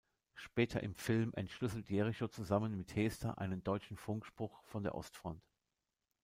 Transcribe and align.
Später 0.33 0.81
im 0.81 0.95
Film 0.95 1.31
entschlüsselt 1.35 1.87
Jericho 1.91 2.27
zusammen 2.27 2.75
mit 2.75 2.95
Hester 2.95 3.37
einen 3.37 3.63
deutschen 3.63 3.97
Funkspruch 3.97 4.59
von 4.63 4.81
der 4.81 4.95
Ostfront. 4.95 5.43